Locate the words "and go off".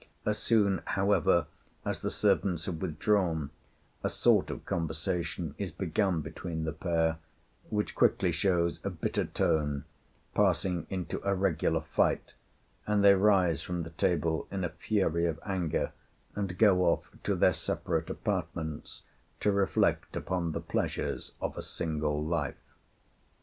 16.35-17.11